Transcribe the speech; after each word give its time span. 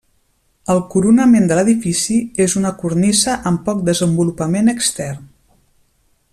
El 0.75 0.79
coronament 0.93 1.45
de 1.51 1.57
l'edifici 1.59 2.17
és 2.47 2.57
una 2.61 2.73
cornisa 2.81 3.37
amb 3.51 3.63
poc 3.69 3.87
desenvolupament 3.93 4.75
extern. 4.77 5.33